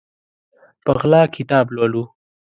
[0.83, 2.03] په غلا کتاب لولو